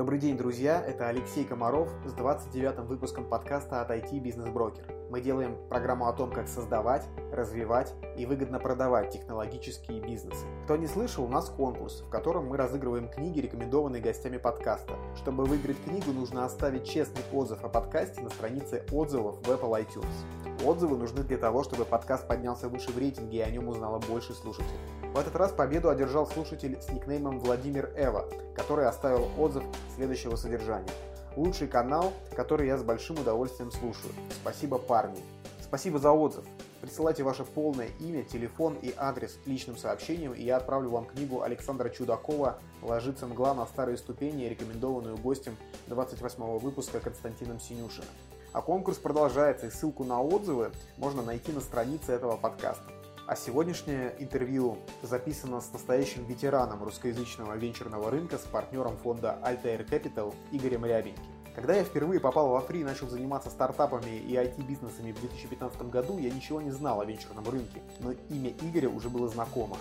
[0.00, 0.82] Добрый день, друзья!
[0.82, 4.86] Это Алексей Комаров с 29-м выпуском подкаста от IT Бизнес Брокер.
[5.10, 10.46] Мы делаем программу о том, как создавать, развивать и выгодно продавать технологические бизнесы.
[10.64, 14.94] Кто не слышал, у нас конкурс, в котором мы разыгрываем книги, рекомендованные гостями подкаста.
[15.16, 20.64] Чтобы выиграть книгу, нужно оставить честный отзыв о подкасте на странице отзывов в Apple iTunes.
[20.64, 24.32] Отзывы нужны для того, чтобы подкаст поднялся выше в рейтинге и о нем узнало больше
[24.32, 24.80] слушателей.
[25.12, 29.64] В этот раз победу одержал слушатель с никнеймом Владимир Эва, который оставил отзыв
[29.96, 30.88] следующего содержания.
[31.34, 34.14] Лучший канал, который я с большим удовольствием слушаю.
[34.40, 35.20] Спасибо, парни.
[35.60, 36.44] Спасибо за отзыв.
[36.80, 41.88] Присылайте ваше полное имя, телефон и адрес личным сообщением, и я отправлю вам книгу Александра
[41.88, 45.56] Чудакова «Ложится мгла на старые ступени», рекомендованную гостем
[45.88, 48.08] 28 выпуска Константином Синюшиным.
[48.52, 52.99] А конкурс продолжается, и ссылку на отзывы можно найти на странице этого подкаста.
[53.30, 60.34] А сегодняшнее интервью записано с настоящим ветераном русскоязычного венчурного рынка, с партнером фонда Altair Capital
[60.50, 61.22] Игорем Рябеньким.
[61.54, 66.18] Когда я впервые попал во фри и начал заниматься стартапами и IT-бизнесами в 2015 году,
[66.18, 69.76] я ничего не знал о венчурном рынке, но имя Игоря уже было знакомо.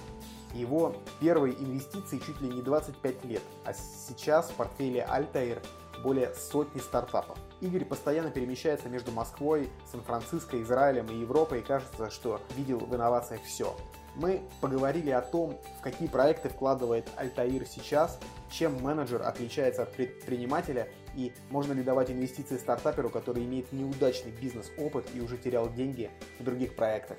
[0.54, 5.60] Его первые инвестиции чуть ли не 25 лет, а сейчас в портфеле Altair
[6.04, 7.38] более сотни стартапов.
[7.62, 13.42] Игорь постоянно перемещается между Москвой, Сан-Франциско, Израилем и Европой и кажется, что видел в инновациях
[13.44, 13.76] все.
[14.16, 18.20] Мы поговорили о том, в какие проекты вкладывает Альтаир сейчас,
[18.52, 25.06] чем менеджер отличается от предпринимателя и можно ли давать инвестиции стартаперу, который имеет неудачный бизнес-опыт
[25.14, 27.18] и уже терял деньги в других проектах.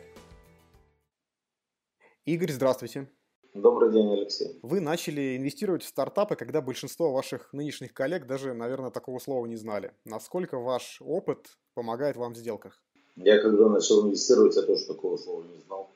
[2.25, 3.09] Игорь, здравствуйте.
[3.55, 4.59] Добрый день, Алексей.
[4.63, 9.57] Вы начали инвестировать в стартапы, когда большинство ваших нынешних коллег даже, наверное, такого слова не
[9.57, 9.93] знали.
[10.05, 12.81] Насколько ваш опыт помогает вам в сделках?
[13.17, 15.91] Я когда начал инвестировать, я тоже такого слова не знал.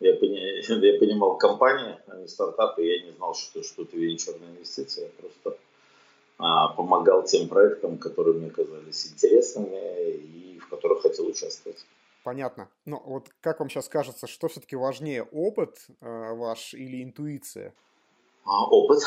[0.00, 0.36] Я, пони...
[0.92, 5.04] я понимал компании, а не стартапы, я не знал, что, что это венчурная инвестиция.
[5.04, 5.56] Я просто
[6.38, 11.86] а, помогал тем проектам, которые мне казались интересными и в которых хотел участвовать.
[12.24, 12.70] Понятно.
[12.86, 17.74] Но вот как вам сейчас кажется, что все-таки важнее, опыт э, ваш или интуиция?
[18.44, 19.02] А, опыт,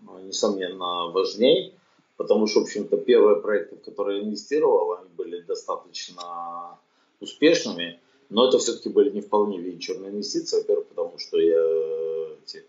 [0.00, 1.72] ну, несомненно, важнее,
[2.16, 6.76] потому что, в общем-то, первые проекты, в которые я инвестировал, они были достаточно
[7.20, 8.00] успешными,
[8.30, 10.56] но это все-таки были не вполне венчурные инвестиции.
[10.56, 12.64] Во-первых, потому что я эти,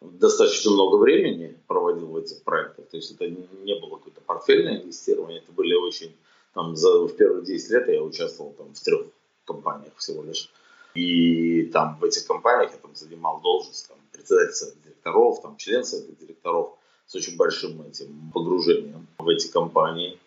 [0.00, 2.86] достаточно много времени проводил в этих проектах.
[2.86, 6.16] То есть это не было какое-то портфельное инвестирование, это были очень
[6.60, 9.06] там за, в первые 10 лет я участвовал там, в трех
[9.46, 10.50] компаниях всего лишь.
[10.94, 15.84] И там в этих компаниях я там занимал должность там, председатель совета директоров, там, член
[15.84, 16.76] совета директоров
[17.06, 20.18] с очень большим этим погружением в эти компании.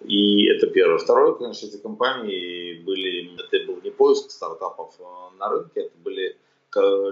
[0.00, 0.98] И это первое.
[0.98, 6.36] Второе, конечно, эти компании были, это был не поиск стартапов а на рынке, это были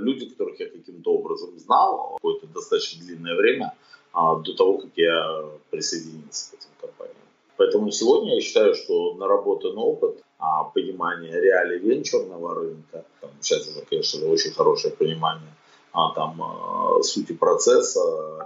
[0.01, 3.75] люди, которых я каким-то образом знал какое-то достаточно длинное время
[4.13, 7.20] а, до того, как я присоединился к этим компаниям.
[7.61, 13.83] Поэтому сегодня я считаю, что наработанный опыт, а, понимание реалий венчурного рынка, там, сейчас уже,
[13.83, 15.55] конечно, очень хорошее понимание
[15.93, 18.01] а, там, а, сути процесса,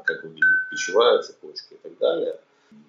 [0.05, 2.41] как выглядит пищевая цепочка и так далее,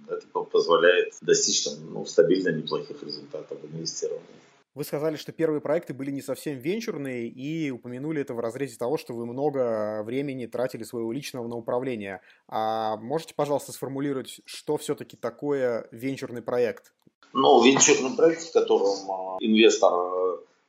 [0.07, 4.41] это позволяет достичь там, ну, стабильно неплохих результатов в инвестировании.
[4.75, 8.97] Вы сказали, что первые проекты были не совсем венчурные и упомянули это в разрезе того,
[8.97, 12.19] что вы много времени тратили своего личного на управление.
[12.49, 16.93] А можете, пожалуйста, сформулировать, что все-таки такое венчурный проект?
[17.31, 19.93] Ну, венчурный проект, в котором а, инвестор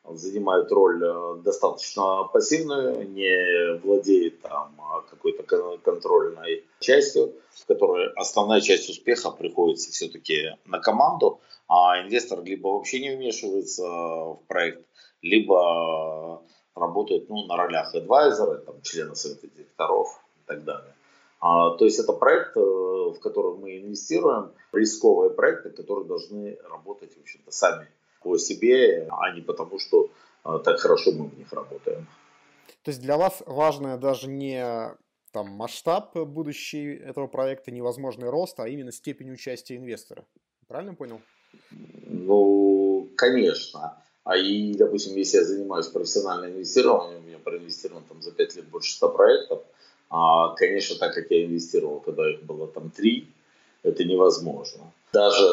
[0.06, 5.42] э, занимает роль э, достаточно пассивную, не владеет там а, какой-то
[5.78, 13.00] контрольной частью, в которой основная часть успеха приходится все-таки на команду, а инвестор либо вообще
[13.00, 14.86] не вмешивается в проект,
[15.22, 16.42] либо
[16.74, 20.94] работает ну, на ролях адвайзера, там, члена совета директоров и так далее.
[21.40, 27.16] А, то есть это проект, э, в который мы инвестируем, рисковые проекты, которые должны работать
[27.16, 27.88] в общем-то, сами
[28.22, 30.10] по себе, а не потому, что
[30.44, 32.06] э, так хорошо мы в них работаем.
[32.82, 34.94] То есть для вас важно даже не
[35.32, 40.24] там, масштаб будущий этого проекта, невозможный рост, а именно степень участия инвестора.
[40.68, 41.20] Правильно понял?
[42.06, 44.02] Ну, конечно.
[44.24, 48.68] А и, допустим, если я занимаюсь профессиональным инвестированием, у меня проинвестировано там за 5 лет
[48.68, 49.62] больше 100 проектов,
[50.08, 53.28] а, конечно, так как я инвестировал, когда их было там 3,
[53.82, 54.92] это невозможно.
[55.12, 55.44] Даже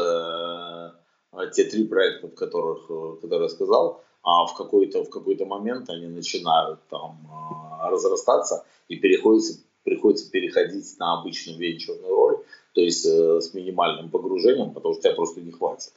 [1.54, 6.08] те три проекта, которых, э, которые я сказал, а в какой-то в какой-то момент они
[6.08, 12.38] начинают там э, разрастаться и переходится, приходится переходить на обычную венчурную роль,
[12.74, 15.94] то есть э, с минимальным погружением, потому что тебя просто не хватит.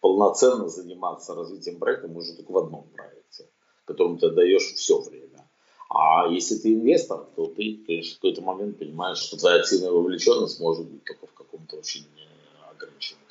[0.00, 3.46] Полноценно заниматься развитием проекта можно только в одном проекте,
[3.84, 5.48] которому ты даешь все время.
[5.88, 9.90] А А если ты инвестор, то ты, конечно, в какой-то момент понимаешь, что твоя активная
[9.90, 12.06] вовлеченность может быть только в каком-то очень
[12.70, 13.25] ограниченном.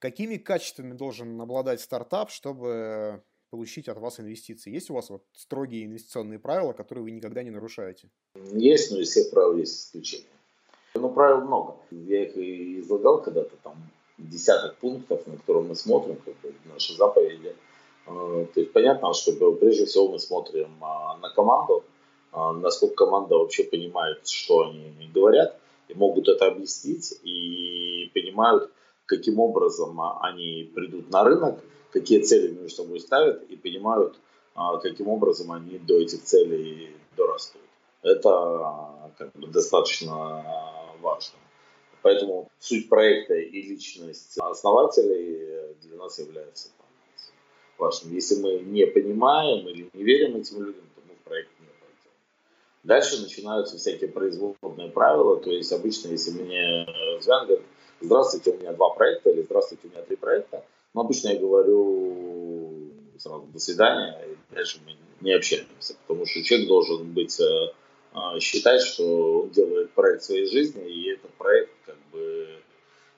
[0.00, 4.72] Какими качествами должен обладать стартап, чтобы получить от вас инвестиции?
[4.72, 8.08] Есть у вас вот строгие инвестиционные правила, которые вы никогда не нарушаете?
[8.52, 10.24] Есть, но из всех правил есть исключения.
[10.94, 11.76] Ну, правил много.
[11.90, 13.74] Я их и излагал когда-то, там,
[14.16, 17.54] десяток пунктов, на которые мы смотрим, как бы наши заповеди.
[18.06, 21.84] А, то есть понятно, что прежде всего мы смотрим а, на команду,
[22.32, 28.72] а, насколько команда вообще понимает, что они говорят, и могут это объяснить, и понимают,
[29.10, 31.58] каким образом они придут на рынок,
[31.90, 34.14] какие цели между собой ставят, и понимают,
[34.82, 37.60] каким образом они до этих целей дорастут.
[38.02, 40.44] Это как бы, достаточно
[41.02, 41.38] важно.
[42.02, 46.68] Поэтому суть проекта и личность основателей для нас является
[47.78, 48.14] важным.
[48.14, 52.12] Если мы не понимаем или не верим этим людям, то мы в проект не пойдем.
[52.84, 55.36] Дальше начинаются всякие производные правила.
[55.40, 56.86] То есть обычно, если мне
[57.20, 57.60] звонят,
[58.00, 60.64] здравствуйте, у меня два проекта или здравствуйте, у меня три проекта,
[60.94, 66.68] но обычно я говорю сразу до свидания, и дальше мы не общаемся, потому что человек
[66.68, 67.72] должен быть э,
[68.12, 72.48] а, считать, что он делает проект своей жизни, и этот проект, как бы,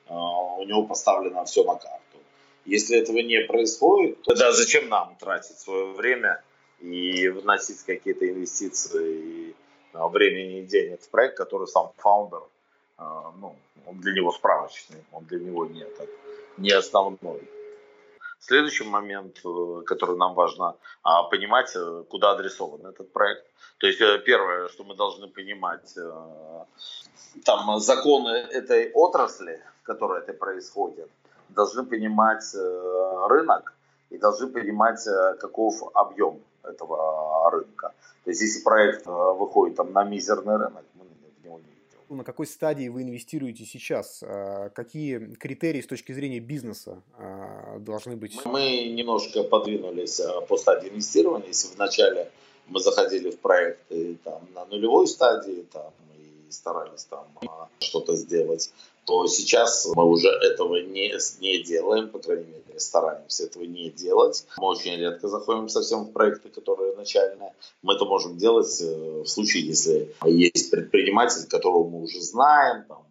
[0.08, 2.18] а, у него поставлено все на карту.
[2.64, 6.42] Если этого не происходит, то тогда зачем нам тратить свое время
[6.80, 9.54] и вносить какие-то инвестиции и
[9.92, 12.42] времени и денег в проект, который сам фаундер,
[13.40, 13.56] ну,
[13.86, 15.86] он для него справочный, он для него не,
[16.58, 17.40] не основной.
[18.42, 23.46] Следующий момент, э, который нам важно а, понимать, э, куда адресован этот проект.
[23.78, 25.94] То есть э, первое, что мы должны понимать,
[27.44, 31.08] там законы этой отрасли, в которой это происходит,
[31.50, 32.44] должны понимать
[33.28, 33.74] рынок
[34.10, 35.08] и должны понимать,
[35.40, 37.92] каков объем этого рынка.
[38.24, 40.84] То есть если проект выходит там, на мизерный рынок,
[42.14, 44.22] на какой стадии вы инвестируете сейчас?
[44.22, 48.38] А, какие критерии с точки зрения бизнеса а, должны быть?
[48.44, 51.48] Мы немножко подвинулись а, по стадии инвестирования.
[51.48, 52.30] Если вначале
[52.68, 57.26] мы заходили в проекты там, на нулевой стадии там, и старались там
[57.78, 58.72] что-то сделать,
[59.04, 64.46] то сейчас мы уже этого не, не делаем, по крайней мере, стараемся этого не делать.
[64.58, 67.52] Мы очень редко заходим совсем в проекты, которые начальные.
[67.82, 73.04] Мы это можем делать э, в случае, если есть предприниматель, которого мы уже знаем, там,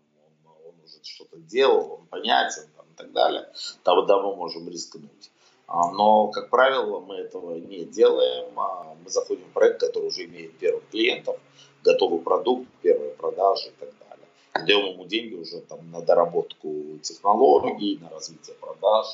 [0.45, 3.49] он, он уже что-то делал, он понятен там, и так далее,
[3.83, 5.31] тогда мы можем рискнуть.
[5.67, 8.57] А, но, как правило, мы этого не делаем.
[8.57, 11.37] А, мы заходим в проект, который уже имеет первых клиентов,
[11.83, 14.00] готовый продукт, первые продажи и так далее
[14.53, 19.05] даем ему деньги уже там на доработку технологий, на развитие продаж.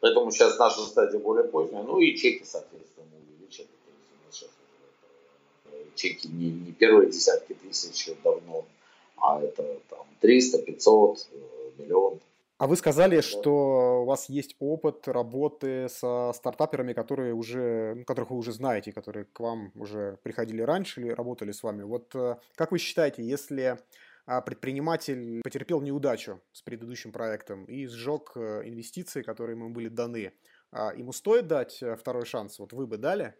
[0.00, 1.82] Поэтому сейчас наша стадия более поздняя.
[1.82, 3.68] Ну и чеки, соответственно, увеличены.
[3.84, 4.50] То есть у нас сейчас
[5.64, 8.64] уже чеки не, не первые десятки тысяч давно,
[9.16, 11.36] а это там 300, 500, э,
[11.78, 12.20] миллион.
[12.58, 18.30] А вы сказали, что у вас есть опыт работы со стартаперами, которые уже, ну, которых
[18.30, 21.82] вы уже знаете, которые к вам уже приходили раньше или работали с вами.
[21.82, 23.78] Вот э, как вы считаете, если а
[24.26, 30.32] предприниматель потерпел неудачу с предыдущим проектом и сжег э, инвестиции, которые ему были даны.
[30.72, 32.58] А ему стоит дать э, второй шанс?
[32.58, 33.34] Вот вы бы дали?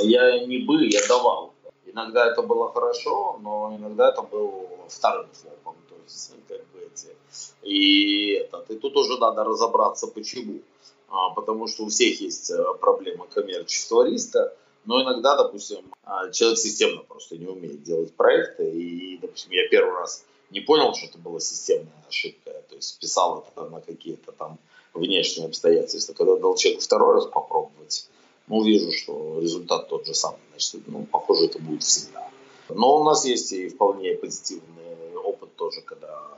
[0.00, 1.54] Я не бы, я давал.
[1.84, 5.76] Иногда это было хорошо, но иногда это был вторым флопом.
[5.88, 7.16] То есть, как бы эти.
[7.62, 10.60] И, этот, и тут уже надо разобраться, почему.
[11.08, 14.54] А, потому что у всех есть э, проблема коммерческого риска.
[14.84, 18.70] Но иногда, допустим, а, человек системно просто не умеет делать проекты.
[18.70, 22.50] И, допустим, я первый раз не понял, что это была системная ошибка.
[22.68, 24.58] То есть списал это на какие-то там
[24.92, 26.14] внешние обстоятельства.
[26.14, 28.08] Когда дал человеку второй раз попробовать,
[28.48, 30.40] ну, вижу, что результат тот же самый.
[30.50, 32.28] Значит, ну, похоже, это будет всегда.
[32.68, 36.28] Но у нас есть и вполне позитивный опыт тоже, когда...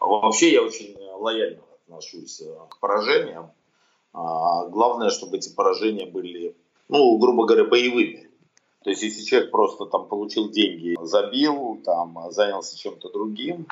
[0.00, 3.52] Вообще я очень лояльно отношусь э, к поражениям.
[4.12, 6.56] А, главное, чтобы эти поражения были
[6.92, 8.28] ну, грубо говоря, боевыми.
[8.84, 13.66] То есть, если человек просто там получил деньги, забил, там, занялся чем-то другим,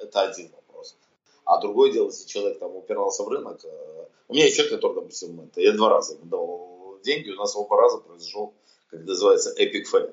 [0.00, 0.96] это один вопрос.
[1.44, 3.64] А другое дело, если человек там упирался в рынок.
[3.64, 7.36] Э, у меня есть человек, который, допустим, это, я два раза ему дал деньги, у
[7.36, 8.54] нас оба раза произошел,
[8.88, 10.12] как называется, epic fail.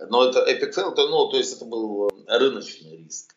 [0.00, 3.36] Но это epic fail, то, ну, то есть это был рыночный риск.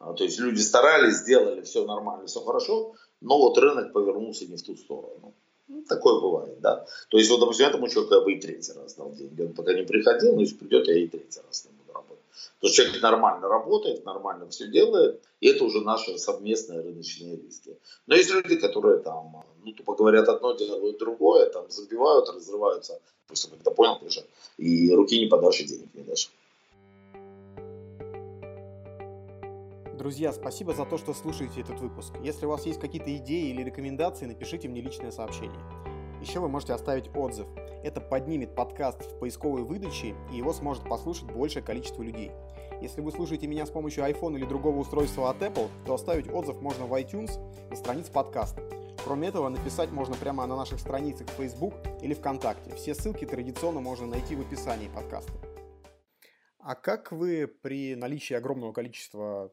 [0.00, 4.56] А, то есть люди старались, сделали все нормально, все хорошо, но вот рынок повернулся не
[4.56, 5.34] в ту сторону.
[5.68, 6.86] Ну, такое бывает, да.
[7.08, 9.42] То есть, вот, допустим, этому человеку я бы и третий раз дал деньги.
[9.42, 12.24] Он пока не приходил, но если придет, я и третий раз не буду работать.
[12.60, 17.78] То есть человек нормально работает, нормально все делает, и это уже наши совместные рыночные риски.
[18.06, 23.00] Но есть люди, которые там, ну, тупо говорят одно, делают другое, там, забивают, разрываются.
[23.26, 24.22] Просто когда понял, ты же,
[24.58, 26.30] и руки не подашь, и денег не дашь.
[29.98, 32.14] Друзья, спасибо за то, что слушаете этот выпуск.
[32.20, 35.60] Если у вас есть какие-то идеи или рекомендации, напишите мне личное сообщение.
[36.20, 37.46] Еще вы можете оставить отзыв.
[37.84, 42.32] Это поднимет подкаст в поисковой выдаче, и его сможет послушать большее количество людей.
[42.82, 46.60] Если вы слушаете меня с помощью iPhone или другого устройства от Apple, то оставить отзыв
[46.60, 47.38] можно в iTunes
[47.70, 48.62] на странице подкаста.
[49.04, 52.74] Кроме этого, написать можно прямо на наших страницах в Facebook или ВКонтакте.
[52.74, 55.32] Все ссылки традиционно можно найти в описании подкаста.
[56.58, 59.52] А как вы при наличии огромного количества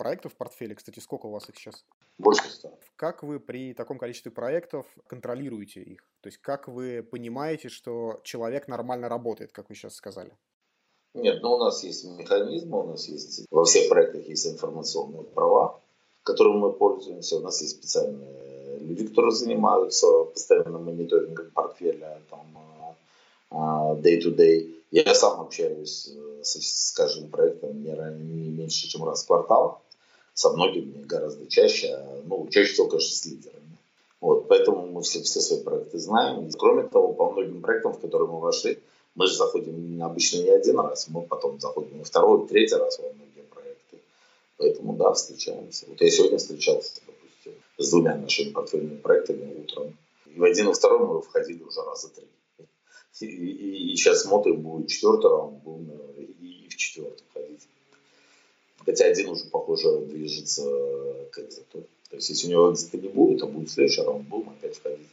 [0.00, 1.84] проектов в портфеле, кстати, сколько у вас их сейчас?
[2.16, 2.70] Больше ста.
[2.96, 6.00] Как вы при таком количестве проектов контролируете их?
[6.22, 10.32] То есть как вы понимаете, что человек нормально работает, как вы сейчас сказали?
[11.12, 15.78] Нет, ну у нас есть механизмы, у нас есть во всех проектах есть информационные права,
[16.22, 17.36] которыми мы пользуемся.
[17.36, 22.46] У нас есть специальные люди, которые занимаются постоянным мониторингом портфеля, там
[23.50, 24.76] а, day-to-day.
[24.92, 29.82] Я сам общаюсь э, с, с каждым проектом не, не меньше, чем раз в квартал
[30.40, 33.76] со многими гораздо чаще, а, ну, чаще всего, конечно, с лидерами.
[34.22, 36.46] Вот, поэтому мы все, все свои проекты знаем.
[36.46, 38.78] И, кроме того, по многим проектам, в которые мы вошли,
[39.14, 43.12] мы же заходим обычно не один раз, мы потом заходим на второй, третий раз во
[43.12, 43.98] многие проекты.
[44.56, 45.84] Поэтому, да, встречаемся.
[45.88, 49.94] Вот я сегодня встречался, допустим, с двумя нашими портфельными проектами утром.
[50.24, 52.26] И в один и второй мы входили уже раза три.
[53.20, 57.29] И, и, и сейчас смотрим, будет четвертый раунд, будем и, и в четвертый ходить.
[58.90, 60.64] Хотя один уже, похоже, движется
[61.30, 61.86] к экзиту.
[62.10, 65.06] То есть, если у него экзита не будет, а будет следующий раунд, будем опять входить.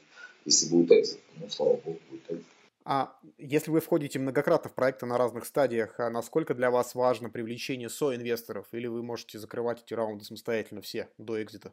[0.45, 2.45] Если будет экзит, ну, слава богу, будет экзит.
[2.85, 7.29] А если вы входите многократно в проекты на разных стадиях, а насколько для вас важно
[7.29, 8.65] привлечение со-инвесторов?
[8.71, 11.71] Или вы можете закрывать эти раунды самостоятельно все до экзита?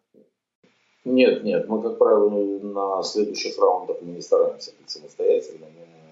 [1.06, 1.66] Нет, нет.
[1.68, 5.86] Мы, как правило, на следующих раундах мы не стараемся быть самостоятельными.
[5.86, 6.03] А,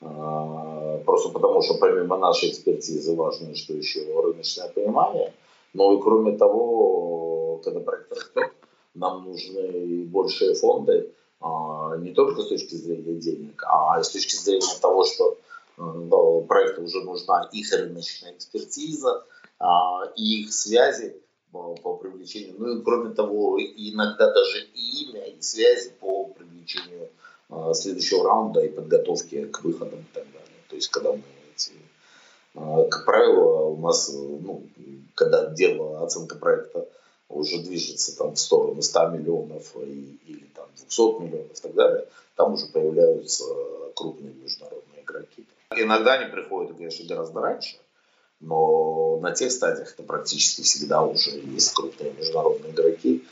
[0.00, 5.32] просто потому, что помимо нашей экспертизы важно, что еще рыночное понимание.
[5.72, 8.52] Но и кроме того, когда проект растет,
[8.94, 14.80] нам нужны большие фонды, а, не только с точки зрения денег, а с точки зрения
[14.80, 15.38] того, что
[15.76, 19.24] э, проекту уже нужна их рыночная экспертиза,
[20.16, 21.16] и их связи
[21.52, 22.56] по, привлечению.
[22.58, 27.08] Ну и кроме того, иногда даже и имя, и связи по привлечению
[27.74, 30.62] следующего раунда и подготовки к выходам и так далее.
[30.68, 31.22] То есть, когда мы
[31.54, 31.72] эти,
[32.54, 34.66] а, как правило, у нас, ну,
[35.14, 36.88] когда дело, оценка проекта
[37.28, 42.06] уже движется там в сторону 100 миллионов и, или там 200 миллионов и так далее,
[42.36, 43.44] там уже появляются
[43.94, 45.46] крупные международные игроки.
[45.74, 47.76] Иногда они приходят, конечно, гораздо раньше,
[48.40, 53.24] но на тех стадиях это практически всегда уже есть крупные международные игроки,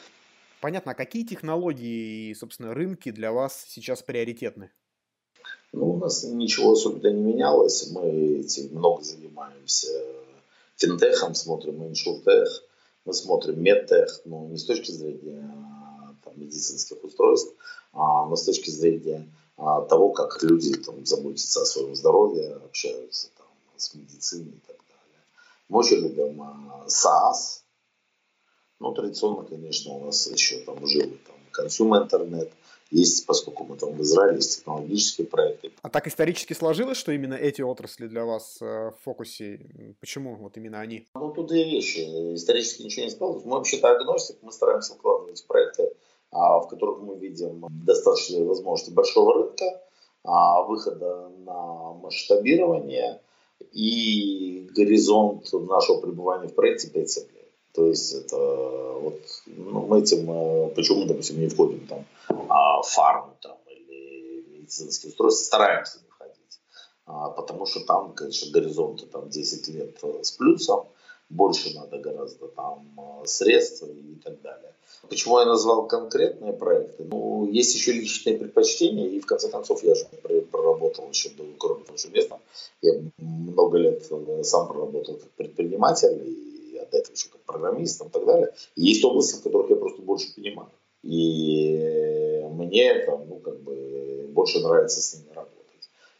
[0.65, 4.71] Понятно, а какие технологии и, собственно, рынки для вас сейчас приоритетны?
[5.73, 7.91] Ну, у нас ничего особенно не менялось.
[7.91, 9.91] Мы этим много занимаемся
[10.77, 12.49] финтехом, смотрим иншуртех,
[13.05, 15.55] мы смотрим медтех, ну, не с точки зрения
[16.25, 17.53] там, медицинских устройств,
[17.93, 19.29] а, но с точки зрения
[19.59, 24.79] а, того, как люди там, заботятся о своем здоровье, общаются там, с медициной и так
[24.79, 25.21] далее.
[25.69, 27.64] Мы очень любим а, SaaS,
[28.81, 32.53] ну, традиционно, конечно, у нас еще там жил там консюм интернет,
[32.91, 35.73] есть, поскольку мы там в Израиле, есть технологические проекты.
[35.83, 39.61] А так исторически сложилось, что именно эти отрасли для вас э, в фокусе?
[40.01, 41.07] Почему вот именно они?
[41.15, 42.01] Ну, тут две вещи.
[42.35, 43.47] Исторически ничего не складывалось.
[43.47, 45.93] Мы вообще-то агностик, мы стараемся вкладывать в проекты,
[46.31, 49.83] а, в которых мы видим достаточно возможности большого рынка,
[50.25, 53.21] а, выхода на масштабирование
[53.73, 57.34] и горизонт нашего пребывания в проекте 5 лет.
[57.75, 62.07] То есть это вот ну, мы этим, э, почему, допустим, не входим там
[62.49, 66.61] а, в фарму там, или медицинские устройства, стараемся не входить.
[67.07, 70.87] А, потому что там, конечно, горизонты там 10 лет э, с плюсом,
[71.29, 74.73] больше надо гораздо там э, средств и так далее.
[75.09, 77.05] Почему я назвал конкретные проекты?
[77.11, 80.05] Ну, есть еще личные предпочтения, и в конце концов я же
[80.51, 82.39] проработал еще, кроме того, что местом,
[82.83, 84.09] я много лет
[84.43, 86.54] сам проработал как предприниматель, и
[86.91, 88.53] до этого еще как программистом и так далее.
[88.77, 90.71] И есть области, в которых я просто больше понимаю.
[91.03, 95.55] И мне это, ну, как бы, больше нравится с ними работать.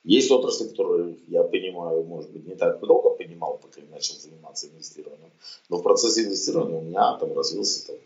[0.05, 4.69] Есть отрасли, которые я понимаю, может быть, не так долго понимал, пока я начал заниматься
[4.69, 5.31] инвестированием.
[5.71, 7.97] Но в процессе инвестирования у меня там развился там,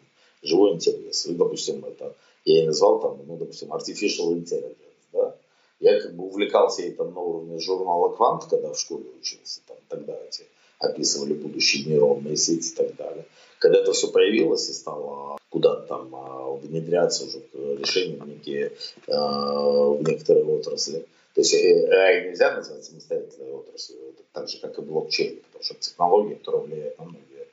[0.43, 1.27] живой интерес.
[1.27, 5.09] И, допустим, это я и назвал там, ну, допустим, artificial intelligence.
[5.13, 5.37] Да?
[5.81, 9.61] Я как бы увлекался этим на уровне журнала «Квант», когда в школе учился.
[9.67, 10.45] Там, тогда эти
[10.79, 13.27] описывали будущие нейронные сети и так далее.
[13.59, 18.73] Когда это все появилось и стало куда-то там а, внедряться уже в решения некие,
[19.09, 21.07] а, в некоторые отрасли.
[21.35, 23.99] То есть AI э, нельзя назвать самостоятельной отраслью,
[24.33, 27.47] так же, как и блокчейн, потому что технология, которая влияет на многие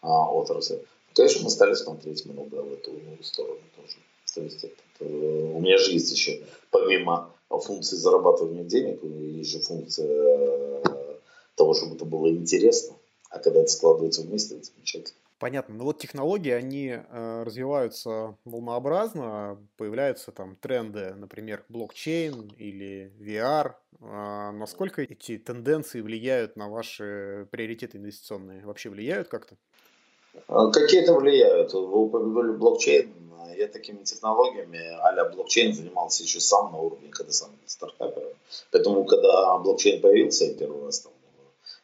[0.00, 0.84] а, отрасли.
[1.14, 2.92] Конечно, мы стали смотреть много в эту
[3.22, 3.96] сторону тоже.
[4.34, 9.60] То есть это, это, у меня же есть еще, помимо функции зарабатывания денег, есть же
[9.60, 10.82] функция э,
[11.58, 12.96] того, чтобы это было интересно.
[13.30, 15.18] А когда это складывается вместе, это замечательно.
[15.38, 15.76] Понятно.
[15.76, 23.74] Но вот технологии, они э, развиваются волнообразно, появляются там тренды, например, блокчейн или VR.
[24.00, 28.64] Э, насколько эти тенденции влияют на ваши приоритеты инвестиционные?
[28.66, 29.54] Вообще влияют как-то?
[30.48, 31.72] А, какие-то влияют.
[31.72, 33.14] Вы упомянули блокчейн.
[33.56, 38.32] Я такими технологиями а блокчейн занимался еще сам на уровне, когда сам стартапером.
[38.72, 41.12] Поэтому, когда блокчейн появился, я первый раз там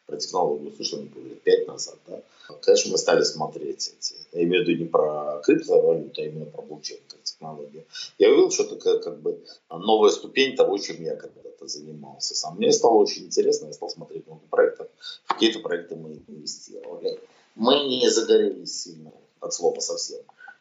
[0.07, 2.23] про технологию услышал, не лет пять назад, да,
[2.61, 4.15] конечно, мы стали смотреть эти.
[4.33, 7.85] Я имею в виду не про криптовалюту, а именно про блокчейн как технологию.
[8.19, 12.57] Я увидел, что это как бы новая ступень того, чем я когда-то занимался сам.
[12.57, 14.89] Мне стало очень интересно, я стал смотреть много проектов.
[15.25, 17.19] В какие-то проекты мы инвестировали.
[17.55, 20.21] Мы не загорелись сильно от слова совсем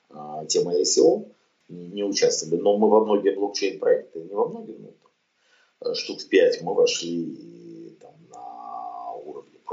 [0.09, 1.25] а, тема ICO,
[1.69, 6.73] не участвовали, но мы во многие блокчейн-проекты, не во многие, ну, штук в пять мы
[6.73, 7.62] вошли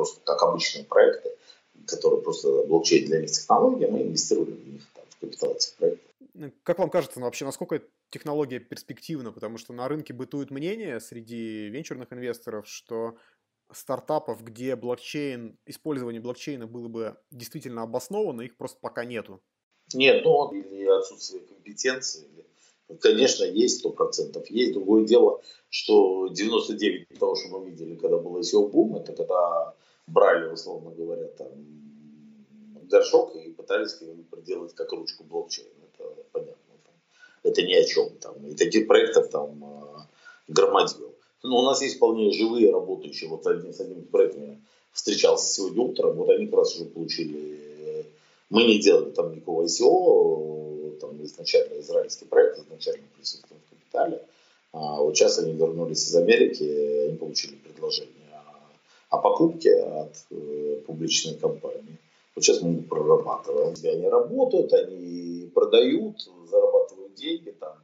[0.01, 1.31] просто как обычные проекты,
[1.87, 6.11] которые просто блокчейн для них технология, мы инвестировали в них там, в капитал этих проектов.
[6.33, 9.31] Ну, как вам кажется, ну, вообще, насколько технология перспективна?
[9.31, 13.19] Потому что на рынке бытует мнение среди венчурных инвесторов, что
[13.71, 19.43] стартапов, где блокчейн, использование блокчейна было бы действительно обосновано, их просто пока нету.
[19.93, 22.27] Нет, ну, или отсутствие компетенции,
[22.99, 24.51] Конечно, есть сто процентов.
[24.51, 29.75] Есть другое дело, что 99 того, что мы видели, когда был SEO-бум, это когда
[30.13, 31.49] брали, условно говоря, там
[32.91, 35.69] горшок и пытались его приделать как ручку блокчейна.
[35.95, 36.75] Это понятно.
[36.85, 36.95] Там.
[37.43, 38.11] Это ни о чем.
[38.21, 38.47] Там.
[38.47, 40.01] И таких проектов там э,
[40.49, 41.15] громадил.
[41.43, 43.31] Но у нас есть вполне живые работающие.
[43.31, 44.63] Вот один, с одним проектом
[44.93, 46.17] встречался сегодня утром.
[46.17, 48.07] Вот они как раз уже получили...
[48.51, 54.27] Мы не делали там никакого SEO, там изначально израильский проект, изначально присутствовал в капитале.
[54.73, 56.65] А вот сейчас они вернулись из Америки,
[57.07, 58.20] они получили предложение
[59.11, 61.99] о покупке от э, публичной компании.
[62.35, 63.75] Вот сейчас мы прорабатываем.
[63.83, 67.75] Они работают, они продают, зарабатывают деньги, там,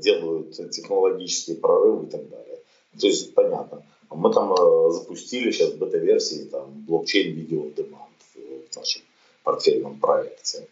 [0.00, 2.58] делают технологические прорывы и так далее.
[3.00, 3.84] То есть понятно.
[4.10, 9.02] Мы там э, запустили сейчас бета-версии там, блокчейн видео demand в нашем
[9.44, 10.66] портфельном проекте.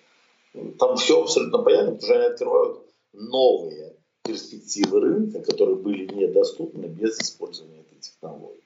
[0.78, 2.78] Там все абсолютно понятно, потому что они открывают
[3.12, 8.63] новые перспективы рынка, которые были недоступны без использования этой технологии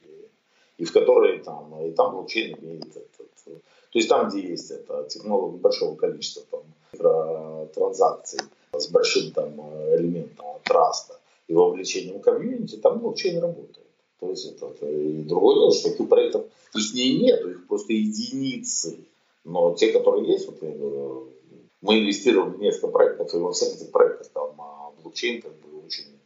[0.79, 3.09] и в которой там, и там блокчейн имеет этот,
[3.91, 8.41] то есть там, где есть это технология большого количества там, транзакций
[8.73, 9.55] с большим там
[9.97, 13.87] элементом траста и вовлечением комьюнити, там блокчейн работает.
[14.21, 18.99] То есть это, и другое дело, что таких проектов, их не нету, их просто единицы.
[19.45, 21.29] Но те, которые есть, вот говорю,
[21.81, 25.87] мы инвестировали в несколько проектов, и во всех этих проектах там а, блокчейн как бы
[25.87, 26.18] очень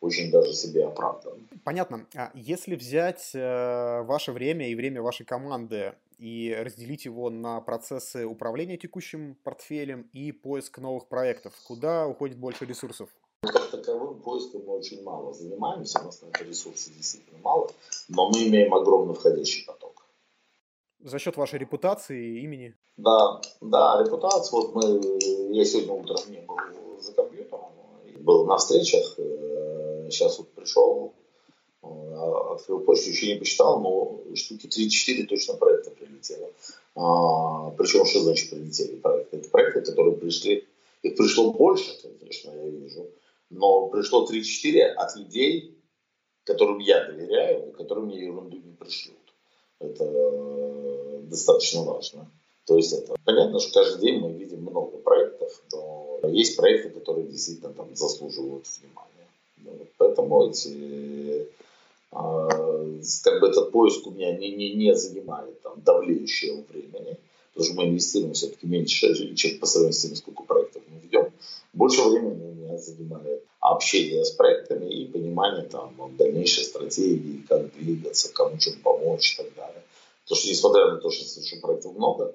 [0.00, 1.48] очень даже себе оправдан.
[1.64, 2.06] Понятно.
[2.14, 8.26] А если взять э, ваше время и время вашей команды и разделить его на процессы
[8.26, 13.08] управления текущим портфелем и поиск новых проектов, куда уходит больше ресурсов?
[13.42, 17.70] Как таковым поиском мы очень мало занимаемся, у нас на это ресурсов действительно мало,
[18.08, 20.04] но мы имеем огромный входящий поток.
[21.00, 22.74] За счет вашей репутации и имени?
[22.96, 24.60] Да, да, репутация.
[24.60, 25.00] Вот мы,
[25.54, 26.56] я сегодня утром не был
[27.00, 27.70] за компьютером,
[28.18, 29.16] был на встречах,
[30.08, 31.12] э, сейчас вот пришел,
[31.82, 31.86] э,
[32.52, 36.50] открыл почту, еще не посчитал, но штуки 3-4 точно проекта прилетело.
[36.94, 39.36] А, причем, что значит прилетели проекты?
[39.36, 40.66] Это проекты, которые пришли,
[41.02, 43.06] их пришло больше, конечно, я вижу,
[43.50, 45.78] но пришло 3-4 от людей,
[46.44, 49.16] которым я доверяю, и которые мне ерунду не пришлют.
[49.78, 52.30] Это достаточно важно.
[52.64, 57.26] То есть это понятно, что каждый день мы видим много проектов, но есть проекты, которые
[57.26, 59.07] действительно там заслуживают внимания.
[60.18, 61.48] Поэтому эти,
[62.10, 62.48] а,
[63.22, 67.18] как бы этот поиск у меня не, не, не занимает там, давлеющего времени,
[67.52, 71.32] потому что мы инвестируем все-таки меньше, чем по сравнению с тем, сколько проектов мы ведем.
[71.72, 78.32] Больше времени у меня занимает общение с проектами и понимание там, дальнейшей стратегии, как двигаться,
[78.32, 79.82] кому чем помочь и так далее.
[80.24, 82.34] Потому что, несмотря на то, что проектов много,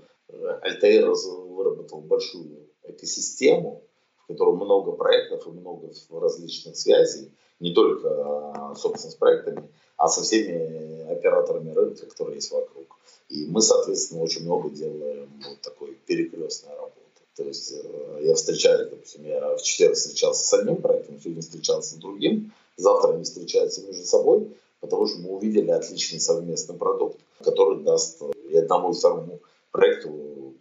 [0.62, 3.84] Альтаир выработал большую экосистему,
[4.24, 10.22] в котором много проектов и много различных связей, не только, собственно, с проектами, а со
[10.22, 12.98] всеми операторами рынка, которые есть вокруг.
[13.30, 16.94] И мы, соответственно, очень много делаем вот такой перекрестной работы.
[17.36, 21.96] То есть э, я встречаюсь, допустим, я в четверг встречался с одним проектом, сегодня встречался
[21.96, 27.84] с другим, завтра они встречаются между собой, потому что мы увидели отличный совместный продукт, который
[27.84, 29.40] даст и одному, и второму
[29.72, 30.54] проекту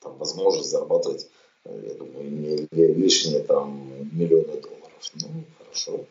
[0.00, 1.26] там, возможность зарабатывать, э,
[1.82, 5.12] я думаю, не лишние там миллионы долларов.
[5.14, 6.04] Ну, хорошо.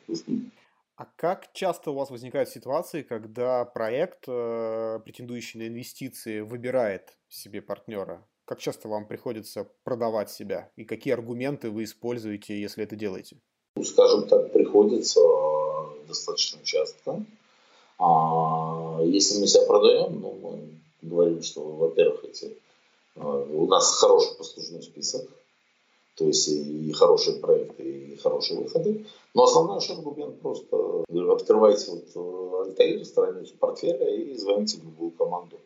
[0.97, 7.61] А как часто у вас возникают ситуации, когда проект, э, претендующий на инвестиции, выбирает себе
[7.61, 8.25] партнера?
[8.45, 10.71] Как часто вам приходится продавать себя?
[10.75, 13.37] И какие аргументы вы используете, если это делаете?
[13.75, 17.23] Ну, скажем так, приходится э, достаточно часто.
[17.99, 22.57] А если мы себя продаем, ну, мы говорим, что, во-первых, эти,
[23.15, 25.29] э, у нас хороший послужной список,
[26.17, 29.05] то есть и хорошие проекты, и хорошие выходы.
[29.35, 35.11] Но основной наш аргумент просто открывайте вот э, Альтаир, страницу портфеля и звоните в любую
[35.11, 35.59] команду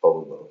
[0.00, 0.50] по выбору.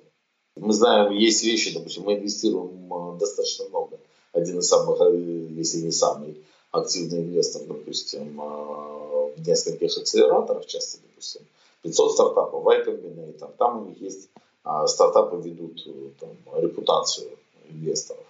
[0.56, 4.00] Мы знаем, есть вещи, допустим, мы инвестируем э, достаточно много.
[4.34, 5.18] Один из самых, э,
[5.58, 6.38] если не самый
[6.70, 11.42] активный инвестор, допустим, в нескольких акселераторах, часто, допустим,
[11.82, 14.30] 500 стартапов, Y Combinator, там у них есть
[14.64, 15.84] а, стартапы ведут
[16.20, 17.32] там, репутацию
[17.68, 18.29] инвесторов.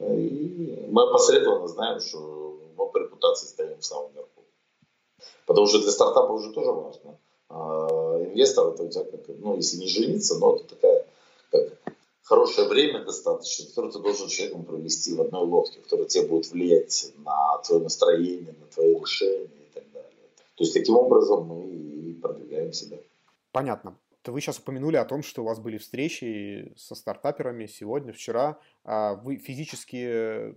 [0.00, 4.44] Мы опосредованно знаем, что мы по репутации стоим в самом верху.
[5.46, 7.18] Потому что для стартапа уже тоже важно.
[7.48, 11.06] А инвестор это у тебя как, ну, если не жениться, но это такая
[11.50, 11.78] как
[12.22, 17.12] хорошее время достаточно, которое ты должен человеком провести в одной лодке, которое тебе будет влиять
[17.18, 20.28] на твое настроение, на твои решения и так далее.
[20.54, 22.98] То есть таким образом мы и продвигаем себя.
[23.52, 23.96] Понятно.
[24.26, 28.58] Вы сейчас упомянули о том, что у вас были встречи со стартаперами сегодня, вчера.
[28.84, 30.54] А вы физически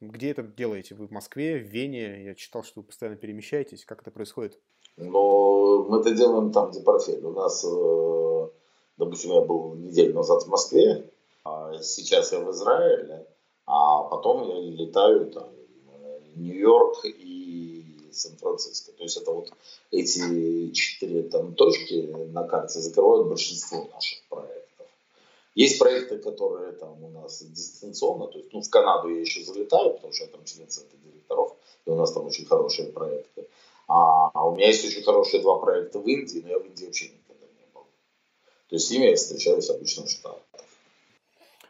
[0.00, 0.94] где это делаете?
[0.94, 2.24] Вы в Москве, в Вене?
[2.24, 3.84] Я читал, что вы постоянно перемещаетесь.
[3.84, 4.58] Как это происходит?
[4.96, 7.24] Ну, мы это делаем там, где портфель.
[7.24, 8.48] У нас, э,
[8.96, 11.10] допустим, я был неделю назад в Москве,
[11.44, 13.26] а сейчас я в Израиле,
[13.66, 15.50] а потом я летаю там
[16.36, 17.29] Нью-Йорк и
[18.12, 18.92] Сан-Франциско.
[18.92, 19.52] То есть это вот
[19.90, 24.86] эти четыре там точки на карте закрывают большинство наших проектов.
[25.54, 29.94] Есть проекты, которые там у нас дистанционно, то есть ну, в Канаду я еще залетаю,
[29.94, 33.46] потому что я там член совета директоров, и у нас там очень хорошие проекты.
[33.88, 36.84] А, а у меня есть очень хорошие два проекта в Индии, но я в Индии
[36.84, 37.82] вообще никогда не был.
[38.68, 40.40] То есть с ними я встречаюсь обычно в Штатах.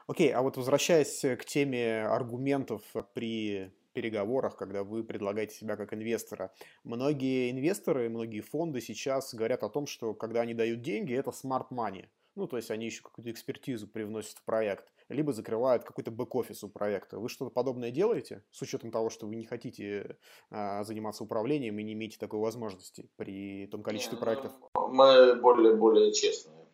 [0.07, 2.83] Окей, okay, а вот возвращаясь к теме аргументов
[3.15, 6.53] при переговорах, когда вы предлагаете себя как инвестора.
[6.85, 11.69] Многие инвесторы, многие фонды сейчас говорят о том, что когда они дают деньги, это smart
[11.71, 12.07] money.
[12.37, 16.69] Ну, то есть они еще какую-то экспертизу привносят в проект, либо закрывают какой-то бэк-офис у
[16.69, 17.19] проекта.
[17.19, 20.17] Вы что-то подобное делаете, с учетом того, что вы не хотите
[20.51, 24.53] а, заниматься управлением и не имеете такой возможности при том количестве не, проектов?
[24.75, 26.67] Мы более, более честные.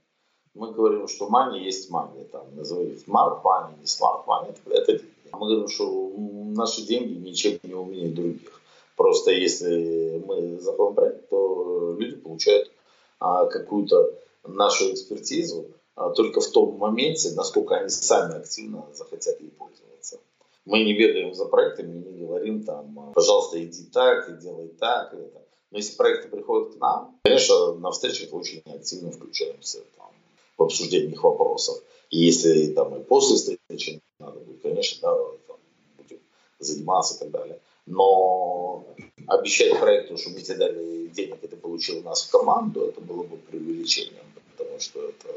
[0.55, 2.25] Мы говорим, что money есть money.
[2.29, 4.57] Там, называют smart money, не smart money.
[4.71, 5.03] Это.
[5.33, 6.13] Мы говорим, что
[6.55, 8.61] наши деньги ничем не умнее других.
[8.97, 12.71] Просто если мы заходим проект, то люди получают
[13.19, 19.51] а, какую-то нашу экспертизу а, только в том моменте, насколько они сами активно захотят ей
[19.51, 20.19] пользоваться.
[20.65, 25.15] Мы не бегаем за проектами, не говорим там, пожалуйста, иди так, и делай так.
[25.15, 25.43] И это.
[25.71, 30.11] Но если проекты приходят к нам, конечно, на встречах очень активно включаемся там,
[30.57, 31.83] в обсуждение их вопросов.
[32.11, 35.17] И если там и после встречи надо будет, конечно, да,
[35.49, 35.57] там,
[35.97, 36.21] будем
[36.59, 37.61] заниматься и так далее.
[37.87, 38.85] Но
[39.27, 43.23] обещать проекту, что мы тебе дали денег, и ты получил нас в команду, это было
[43.23, 45.29] бы преувеличением потому что это...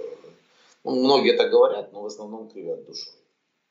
[0.84, 3.14] Ну, многие так говорят, но в основном кривят душой.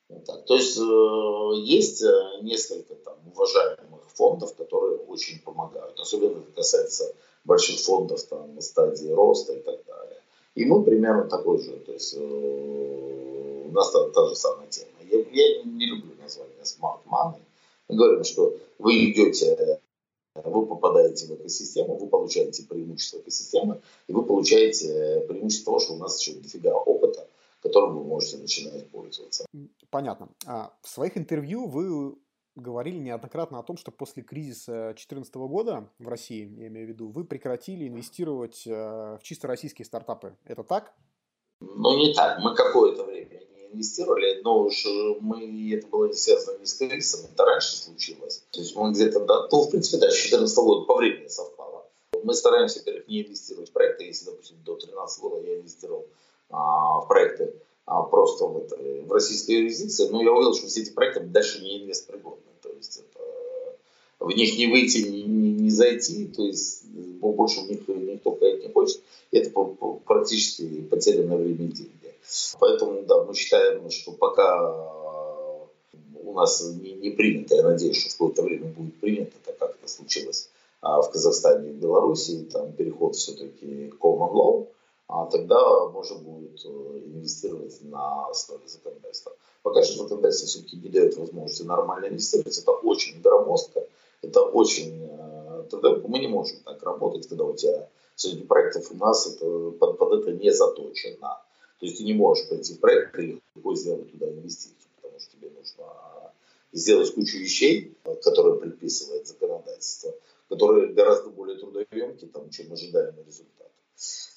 [0.09, 0.45] Вот так.
[0.47, 5.99] То есть э, есть э, несколько там уважаемых фондов, которые очень помогают.
[5.99, 10.23] Особенно это касается больших фондов там, на стадии роста и так далее.
[10.59, 11.73] И мы примерно такой же.
[11.87, 14.91] То есть э, у нас та, та же самая тема.
[15.09, 17.41] Я, я не люблю название smart money.
[17.89, 19.81] Мы говорим, что вы идете
[20.45, 25.99] вы попадаете в экосистему, вы получаете преимущество экосистемы, и вы получаете преимущество того, что у
[25.99, 27.27] нас еще дофига опыта,
[27.63, 29.47] которым вы можете начинать пользоваться.
[29.91, 30.29] Понятно.
[30.47, 32.17] А в своих интервью вы
[32.61, 37.09] говорили неоднократно о том, что после кризиса 2014 года в России, я имею в виду,
[37.09, 40.37] вы прекратили инвестировать э, в чисто российские стартапы.
[40.45, 40.95] Это так?
[41.61, 42.41] Ну, не так.
[42.41, 43.41] Мы какое-то время
[43.73, 44.87] инвестировали, но уж
[45.21, 48.45] мы, это было не связано не с кризисом, это раньше случилось.
[48.51, 51.87] То есть мы где-то, да, ну, в принципе, да, с 2014 года по времени совпало.
[52.23, 56.07] Мы стараемся, во-первых, не инвестировать в проекты, если, допустим, до 2013 года я инвестировал
[56.51, 60.83] а, в проекты а, просто в, это, в российской юрисдикции, но я увидел, что все
[60.83, 62.43] эти проекты дальше не инвестпригодны.
[62.79, 63.21] Есть это,
[64.21, 68.65] в них не выйти, не, не, не зайти, то есть больше в них никто проект
[68.65, 69.01] не хочет.
[69.33, 69.51] Это
[70.07, 72.15] практически потерянное время и деньги.
[72.61, 74.73] Поэтому, да, мы считаем, что пока
[76.23, 79.77] у нас не, не принято, я надеюсь, что в какое-то время будет принято, так как
[79.77, 84.69] это случилось а, в Казахстане и Беларуси, там переход все-таки common law,
[85.09, 89.33] а тогда можно будет э, инвестировать на основе законодательства.
[89.63, 93.87] Пока что законодательство все-таки не дает возможности нормально инвестировать, это очень громоздко,
[94.23, 95.09] это очень...
[95.11, 99.71] Э, тогда мы не можем так работать, когда у тебя среди проектов у нас это,
[99.71, 101.41] под, под это не заточено.
[101.79, 105.37] То есть ты не можешь пойти в проект и легко сделать туда инвестицию, потому что
[105.37, 105.85] тебе нужно
[106.73, 110.13] сделать кучу вещей, которые предписывает законодательство,
[110.49, 113.71] которые гораздо более трудоемкие, там, чем ожидаемый результат.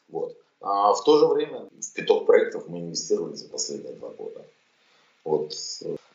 [0.09, 0.37] Вот.
[0.59, 4.45] А в то же время в пяток проектов мы инвестировали за последние два года.
[5.23, 5.53] Вот.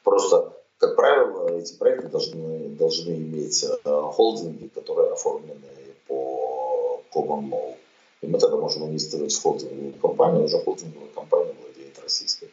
[0.02, 7.76] Просто, как правило, эти проекты должны, должны иметь э, холдинги, которые оформлены по Common Law.
[8.22, 12.50] И мы тогда можем инвестировать в холдинговую компанию, уже холдинговая компания владеет российской.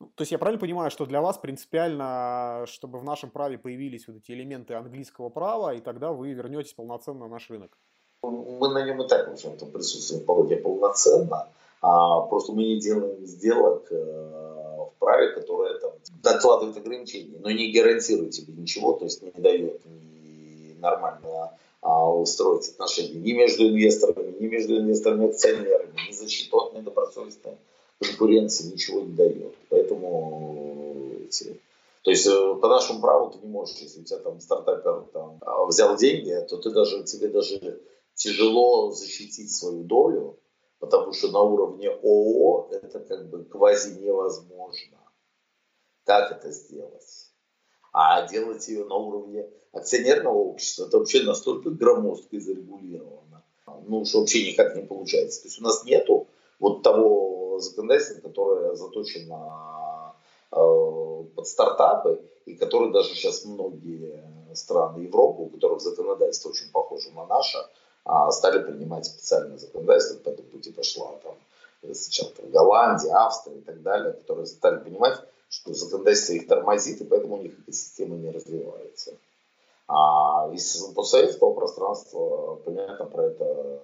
[0.00, 4.06] Ну, то есть я правильно понимаю, что для вас принципиально, чтобы в нашем праве появились
[4.08, 7.78] вот эти элементы английского права, и тогда вы вернетесь полноценно на наш рынок?
[8.22, 11.48] мы на нем и так, в общем-то, присутствуем вполне полноценно,
[11.80, 14.41] а просто мы не делаем сделок э,
[15.02, 20.80] праве, которое там докладывает ограничения, но не гарантирует тебе ничего, то есть не дает ни
[20.80, 27.56] нормально а, устроить отношения ни между инвесторами, ни между инвесторами акционерами, ни защиту от недобросовестной
[28.00, 29.54] конкуренции ничего не дает.
[29.68, 31.60] Поэтому эти
[32.02, 35.38] то есть э, по нашему праву ты не можешь, если у тебя там стартапер там,
[35.68, 37.80] взял деньги, то ты даже, тебе даже
[38.14, 40.36] тяжело защитить свою долю,
[40.82, 44.98] потому что на уровне ООО это как бы квази невозможно.
[46.04, 47.30] Как это сделать?
[47.92, 53.44] А делать ее на уровне акционерного общества, это вообще настолько громоздко и зарегулировано,
[53.86, 55.42] ну, что вообще никак не получается.
[55.42, 56.26] То есть у нас нету
[56.58, 60.16] вот того законодательства, которое заточено
[60.50, 64.20] э, под стартапы, и которые даже сейчас многие
[64.56, 67.58] страны Европы, у которых законодательство очень похоже на наше,
[68.30, 71.36] стали принимать специальное законодательство, по этому пути пошла там
[71.92, 77.04] сначала там, Голландия, Австрия и так далее, которые стали понимать, что законодательство их тормозит, и
[77.04, 79.14] поэтому у них экосистема не развивается.
[79.88, 83.80] А из постсоветского пространства, понятно, про это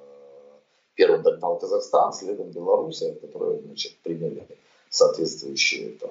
[0.94, 4.46] первым догнал Казахстан, следом Белоруссия, которые значит, приняли
[4.88, 6.10] соответствующие там,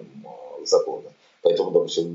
[0.66, 1.12] законы.
[1.42, 2.14] Поэтому, допустим,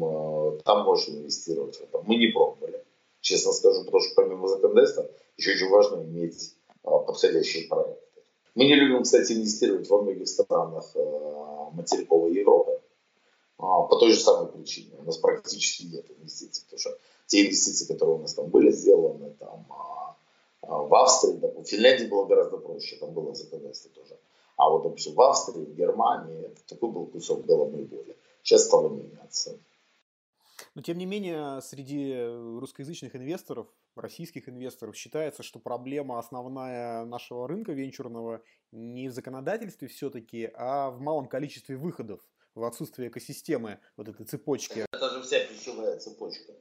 [0.65, 1.81] там можно инвестировать.
[2.05, 2.82] Мы не пробовали,
[3.23, 5.09] честно скажу, потому что помимо законодательства
[5.39, 8.03] еще очень важно иметь а, подходящие проекты.
[8.55, 12.81] Мы не любим, кстати, инвестировать во многих странах а, материковой Европы
[13.59, 14.91] а, по той же самой причине.
[14.99, 19.33] У нас практически нет инвестиций, потому что те инвестиции, которые у нас там были сделаны,
[19.39, 19.67] там,
[20.61, 24.17] в Австрии, да, в Финляндии было гораздо проще, там было законодательство тоже.
[24.57, 28.17] А вот, допустим, в Австрии, в Германии, такой был кусок головной боли.
[28.43, 29.59] Сейчас стало меняться.
[30.75, 32.15] Но тем не менее, среди
[32.59, 40.51] русскоязычных инвесторов, российских инвесторов, считается, что проблема основная нашего рынка венчурного не в законодательстве все-таки,
[40.55, 42.21] а в малом количестве выходов,
[42.55, 44.87] в отсутствии экосистемы вот этой цепочки.
[44.93, 46.53] Это же вся пищевая цепочка.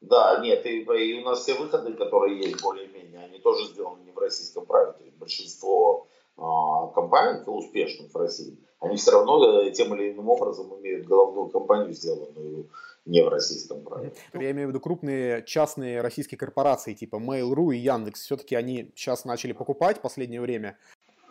[0.00, 4.12] Да, нет, и, и у нас все выходы, которые есть более-менее, они тоже сделаны не
[4.12, 4.92] в российском праве.
[4.92, 6.06] То есть большинство
[6.36, 11.48] а, компаний успешных в России, они все равно э, тем или иным образом имеют головную
[11.48, 12.70] компанию, сделанную
[13.08, 14.12] не в российском праве.
[14.34, 18.20] Я имею в виду крупные частные российские корпорации, типа Mail.ru и Яндекс.
[18.22, 20.78] Все-таки они сейчас начали покупать в последнее время.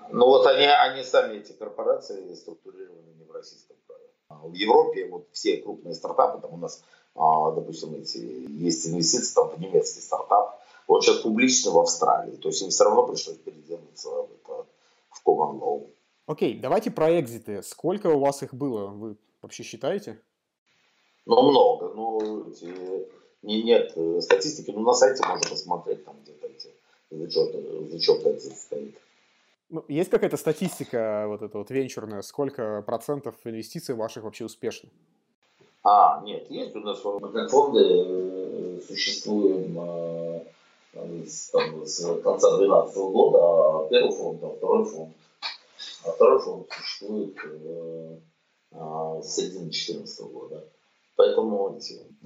[0.09, 4.03] Ну вот они, они сами, эти корпорации, структурированы не в российском праве.
[4.29, 6.83] В Европе вот все крупные стартапы, там у нас,
[7.15, 8.17] а, допустим, эти,
[8.49, 12.37] есть инвестиции там, в немецкий стартап, вот сейчас публично в Австралии.
[12.37, 14.65] То есть им все равно пришлось переделаться в, это,
[15.09, 15.89] в Common Law.
[16.25, 17.61] Окей, давайте про экзиты.
[17.61, 18.87] Сколько у вас их было?
[18.87, 20.19] Вы вообще считаете?
[21.27, 21.91] Ну, много.
[21.93, 22.45] Ну,
[23.43, 26.69] не, нет э, статистики, но на сайте можно посмотреть, там где-то эти
[27.11, 28.95] зачеты, зачет экзит стоит.
[29.69, 34.89] Ну, есть какая-то статистика вот эта вот венчурная, сколько процентов инвестиций ваших вообще успешно?
[35.83, 43.37] А, нет, есть у нас фонды э, существуем э, с, там, с конца 2012 года,
[43.39, 45.13] а первый фонд, а второй фонд.
[46.05, 48.17] А второй фонд существует э,
[48.71, 50.63] а, с середины 2014 года.
[51.17, 51.79] Поэтому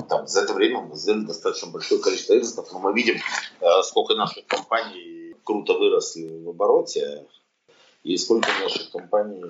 [0.09, 4.15] там, за это время мы сделали достаточно большое количество экзитов, но мы видим, э, сколько
[4.15, 7.25] наших компаний круто выросли в обороте.
[8.03, 9.43] и сколько наших компаний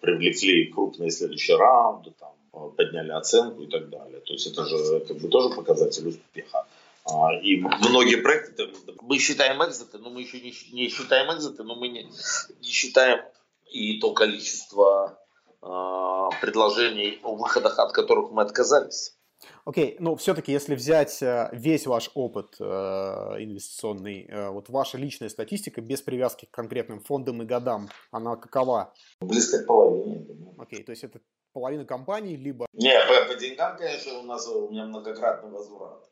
[0.00, 4.20] привлекли крупные следующие раунды, там, подняли оценку и так далее.
[4.20, 6.66] То есть это же как бы тоже показатель успеха.
[7.04, 8.70] А, и многие проекты,
[9.02, 13.24] мы считаем экзиты, но мы еще не, не считаем экзиты, но мы не, не считаем
[13.66, 15.19] и то количество
[15.60, 19.16] предложений о выходах, от которых мы отказались.
[19.64, 24.98] Окей, okay, ну все-таки, если взять э, весь ваш опыт э, инвестиционный, э, вот ваша
[24.98, 28.92] личная статистика без привязки к конкретным фондам и годам, она какова?
[29.20, 30.26] Близко к половине.
[30.58, 31.20] Окей, okay, то есть это
[31.52, 32.66] половина компаний, либо...
[32.72, 36.08] Не, по, по деньгам, конечно, у нас у меня многократный возврат.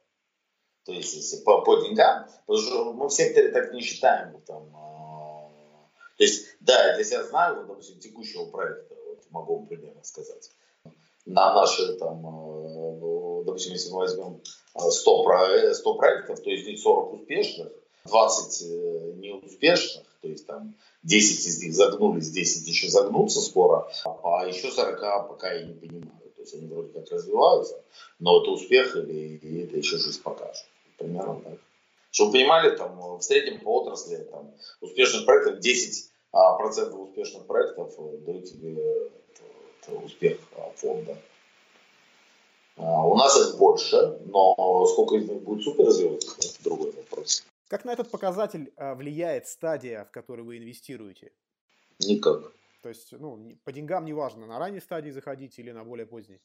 [0.84, 4.40] То есть, если по, по деньгам, потому что мы в секторе так не считаем.
[4.42, 5.28] Там, э,
[6.16, 8.88] то есть, да, если я знаю, вот, допустим, текущего проекта,
[9.31, 10.50] могу вам примерно сказать,
[11.26, 14.40] на наши, там, э, допустим, если мы возьмем
[14.74, 17.72] 100, про, 100 проектов, то из них 40 успешных,
[18.07, 24.46] 20 э, неуспешных, то есть там 10 из них загнулись, 10 еще загнутся скоро, а
[24.46, 26.12] еще 40 пока я не понимаю.
[26.37, 27.83] То есть они вроде как развиваются,
[28.18, 30.64] но это успех или это еще жизнь покажет.
[30.96, 31.59] Примерно так.
[32.11, 37.46] Чтобы вы понимали, там в среднем по отрасли там, успешных проектов 10 а, процентов успешных
[37.46, 39.42] проектов дают тебе это,
[39.82, 40.38] это успех
[40.76, 41.16] фонда.
[42.76, 47.44] А, у нас их больше, но сколько из них будет супер развиваться, это другой вопрос.
[47.68, 51.32] Как на этот показатель а, влияет стадия, в которой вы инвестируете?
[52.00, 52.52] Никак.
[52.82, 56.40] То есть, ну, по деньгам не важно, на ранней стадии заходить или на более поздней?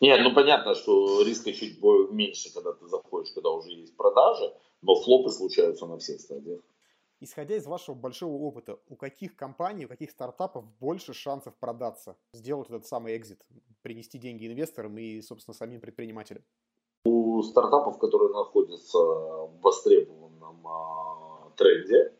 [0.00, 4.94] Нет, ну понятно, что риска чуть меньше, когда ты заходишь, когда уже есть продажи, но
[4.94, 6.60] флопы случаются на всех стадиях.
[7.20, 12.68] Исходя из вашего большого опыта, у каких компаний, у каких стартапов больше шансов продаться, сделать
[12.68, 13.42] этот самый экзит,
[13.82, 16.42] принести деньги инвесторам и, собственно, самим предпринимателям?
[17.06, 22.12] У стартапов, которые находятся в востребованном а, тренде,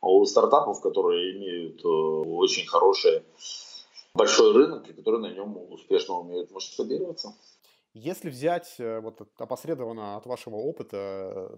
[0.00, 3.22] а у стартапов, которые имеют а, очень хороший
[4.14, 7.34] большой рынок, и которые на нем успешно умеют масштабироваться.
[7.92, 11.52] Если взять э, вот опосредованно от вашего опыта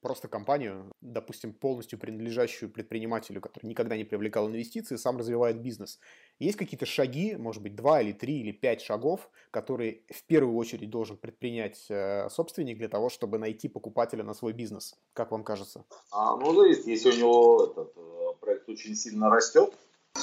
[0.00, 5.98] просто компанию, допустим, полностью принадлежащую предпринимателю, который никогда не привлекал инвестиции, сам развивает бизнес.
[6.38, 10.90] Есть какие-то шаги, может быть, два или три или пять шагов, которые в первую очередь
[10.90, 14.94] должен предпринять э, собственник для того, чтобы найти покупателя на свой бизнес?
[15.12, 15.84] Как вам кажется?
[16.10, 16.86] А, ну, зависит.
[16.86, 19.72] Если у него этот э, проект очень сильно растет,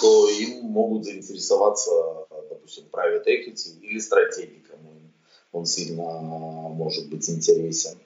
[0.01, 1.91] то им могут заинтересоваться,
[2.49, 4.91] допустим, private equity или стратегии, кому
[5.51, 7.97] он сильно может быть интересен.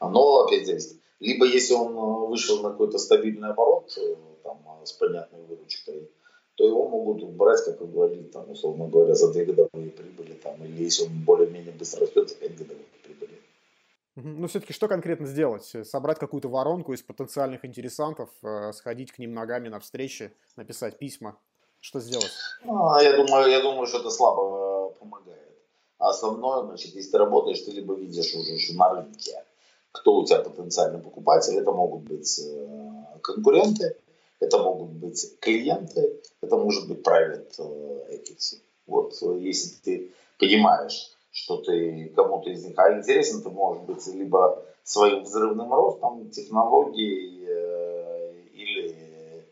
[0.00, 4.86] Но, опять здесь, либо если он э, вышел на какой-то стабильный оборот, э, там, э,
[4.86, 6.10] с понятной выручкой,
[6.54, 10.62] то его могут брать, как вы говорили, там, условно говоря, за две годовые прибыли, там,
[10.62, 13.40] или если он более-менее быстро растет, за пять годовых прибыли.
[14.16, 15.74] Ну, все-таки что конкретно сделать?
[15.84, 18.28] Собрать какую-то воронку из потенциальных интересантов,
[18.72, 21.36] сходить к ним ногами на встречи, написать письма?
[21.80, 22.30] Что сделать?
[22.68, 25.58] А, я, думаю, я думаю, что это слабо помогает.
[25.98, 29.32] А основное, значит, если ты работаешь, ты либо видишь уже на рынке,
[29.94, 31.56] кто у тебя потенциальный покупатель.
[31.56, 33.96] Это могут быть э, конкуренты,
[34.40, 38.58] это могут быть клиенты, это может быть private э, equity.
[38.88, 44.04] Вот э, если ты понимаешь, что ты кому-то из них а интересен, ты можешь быть
[44.08, 47.44] либо своим взрывным ростом, технологией
[48.52, 49.44] или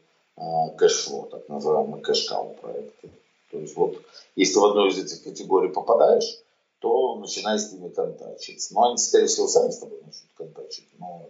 [0.76, 3.10] cash flow, так называемые cash cow проекты.
[3.50, 4.00] То есть вот
[4.36, 6.41] если в одну из этих категорий попадаешь,
[7.14, 8.68] то начинай с ними контактить.
[8.70, 10.88] Но они, скорее всего, сами с тобой начнут контактить.
[10.98, 11.28] Но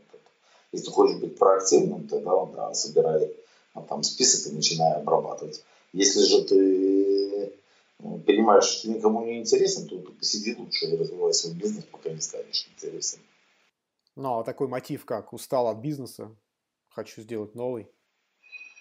[0.73, 3.33] если ты хочешь быть проактивным, тогда да, собирай
[3.75, 5.63] а, там список и начинай обрабатывать.
[5.93, 7.53] Если же ты
[7.99, 11.85] ну, понимаешь, что ты никому не интересен, то ты посиди лучше и развивай свой бизнес,
[11.85, 13.19] пока не станешь интересен.
[14.17, 15.33] Ну, а такой мотив как?
[15.33, 16.35] Устал от бизнеса,
[16.89, 17.89] хочу сделать новый.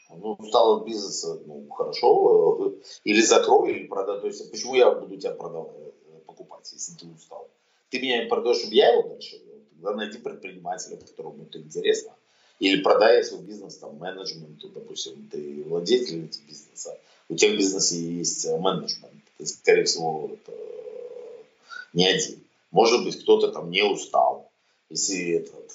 [0.09, 2.73] Ну, устал от бизнеса, ну, хорошо.
[3.05, 4.19] Или закрой, или продай.
[4.19, 5.90] То есть, почему я буду тебя продавать?
[6.41, 7.49] Покупать, если ты устал.
[7.89, 9.59] Ты меня продаешь, чтобы я его дальше вел.
[9.71, 12.13] Тогда найди предпринимателя, которому это интересно.
[12.59, 18.45] Или продай свой бизнес там, менеджменту, допустим, ты владелец бизнеса, у тебя в бизнесе есть
[18.45, 20.51] э, менеджмент, ты, скорее всего, это
[21.93, 22.39] не один.
[22.69, 24.51] Может быть, кто-то там не устал,
[24.89, 25.71] если этот,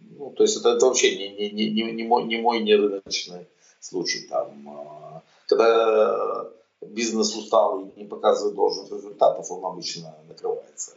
[0.00, 2.74] ну, то есть это, это вообще не, не, не, не, не, мой, не мой не
[2.74, 3.46] рыночный
[3.80, 4.20] случай.
[4.20, 6.50] Там, а, когда
[6.80, 10.92] бизнес устал и не показывает должных результатов, он обычно накрывается.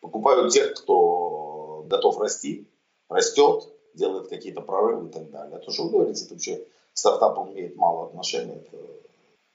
[0.00, 2.66] Покупают тех, кто готов расти,
[3.08, 5.56] растет, делает какие-то прорывы и так далее.
[5.56, 8.54] А то, что вы говорите, это вообще стартап имеет мало отношения.
[8.54, 8.76] Это...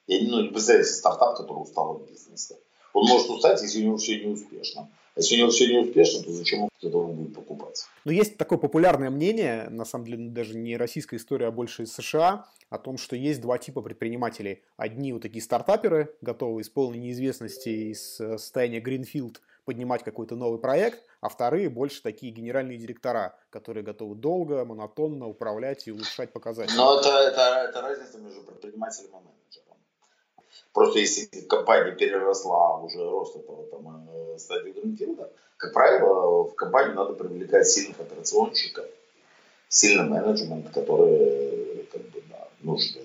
[0.07, 2.57] Я не, ну, не представляю стартап, который устал от бизнеса.
[2.93, 4.89] Он может устать, если у него все не успешно.
[5.15, 7.85] А если у него все не успешно, то зачем он этого будет покупать?
[8.03, 11.93] Но есть такое популярное мнение, на самом деле даже не российская история, а больше из
[11.93, 14.63] США, о том, что есть два типа предпринимателей.
[14.77, 20.59] Одни вот такие стартаперы, готовые из полной неизвестности, из э, состояния Greenfield поднимать какой-то новый
[20.59, 26.75] проект, а вторые больше такие генеральные директора, которые готовы долго, монотонно управлять и улучшать показатели.
[26.75, 29.42] Но это, это, это разница между предпринимателем и менеджером.
[30.73, 36.95] Просто если компания переросла уже рост этого там, э, стадии Гринфилда, как правило, в компанию
[36.95, 38.85] надо привлекать сильных операционщиков,
[39.69, 43.01] сильный менеджмент, которые как бы, да, нужны.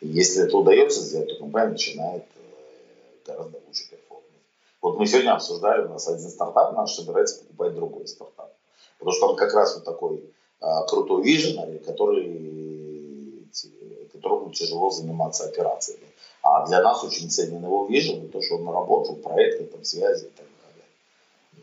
[0.00, 4.24] И если это удается сделать, то компания начинает э, гораздо лучше перформить.
[4.80, 8.54] Вот мы сегодня обсуждали, у нас один стартап наш собирается покупать другой стартап.
[8.98, 13.48] Потому что он как раз вот такой а, крутой виженарий, который,
[14.12, 16.09] которому тяжело заниматься операциями.
[16.42, 20.30] А для нас очень ценен его вижен, то, что он наработал проекты, там, связи и
[20.30, 20.86] так далее.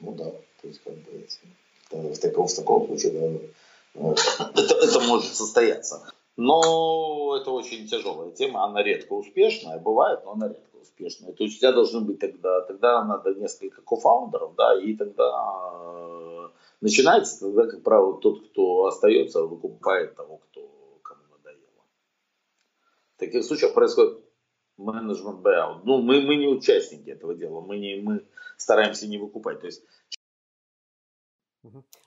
[0.01, 4.11] Ну да, то есть как бы в, таком, в таком случае да,
[4.55, 6.11] это, это может состояться.
[6.35, 11.33] Но это очень тяжелая тема, она редко успешная, бывает, но она редко успешная.
[11.33, 16.49] То есть у тебя должны быть тогда, тогда надо несколько кофаундеров, да, и тогда э,
[16.81, 20.61] начинается, тогда, как правило, тот, кто остается, выкупает того, кто
[21.01, 21.83] кому надоело.
[23.15, 24.26] В таких случаях происходит
[24.77, 25.81] менеджмент buyout.
[25.83, 28.25] Ну, мы, мы не участники этого дела, мы, не, мы
[28.57, 29.59] стараемся не выкупать.
[29.59, 29.83] То есть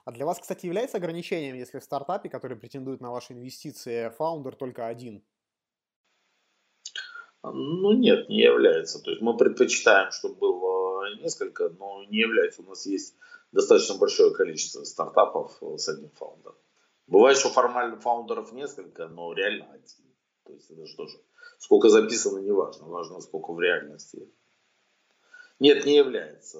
[0.05, 4.55] а для вас, кстати, является ограничением, если в стартапе, который претендует на ваши инвестиции, фаундер
[4.55, 5.23] только один?
[7.43, 9.01] Ну нет, не является.
[9.01, 12.61] То есть мы предпочитаем, чтобы было несколько, но не является.
[12.61, 13.15] У нас есть
[13.51, 16.55] достаточно большое количество стартапов с одним фаундером.
[17.07, 20.15] Бывает, что формально фаундеров несколько, но реально один.
[20.45, 21.17] То есть это же тоже
[21.61, 22.87] Сколько записано, не важно.
[22.87, 24.27] Важно, сколько в реальности.
[25.59, 26.57] Нет, не является.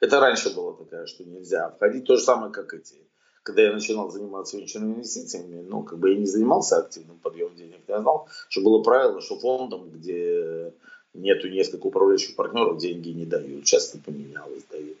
[0.00, 2.06] Это раньше было такая, что нельзя входить.
[2.06, 2.96] То же самое, как эти.
[3.42, 7.80] Когда я начинал заниматься венчурными инвестициями, ну, как бы я не занимался активным подъемом денег,
[7.86, 10.72] я знал, что было правило, что фондом, где
[11.12, 13.64] нету несколько управляющих партнеров, деньги не дают.
[13.64, 14.96] Часто поменялось, дают.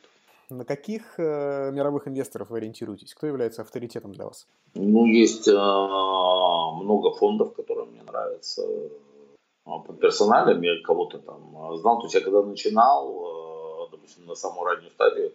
[0.50, 3.14] На каких э, мировых инвесторов вы ориентируетесь?
[3.14, 4.46] Кто является авторитетом для вас?
[4.74, 7.81] Ну, есть э, много фондов, которые
[8.12, 8.62] мне нравятся.
[9.64, 11.98] А, по персоналям я кого-то там а, знал.
[11.98, 15.32] То есть я когда начинал, э, допустим, на самую раннюю стадию,